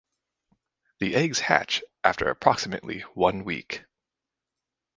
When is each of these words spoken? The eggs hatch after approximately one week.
The 0.97 1.13
eggs 1.15 1.37
hatch 1.41 1.83
after 2.03 2.27
approximately 2.27 3.01
one 3.13 3.43
week. 3.43 3.83